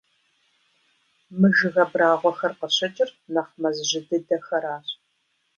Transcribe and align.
Мы 1.39 1.47
жыг 1.59 1.75
абрагъуэхэр 1.83 2.53
къыщыкӀыр 2.59 3.09
нэхъ 3.33 3.53
мэз 3.61 3.77
жьы 3.89 3.99
дыдэхэращ. 4.07 4.87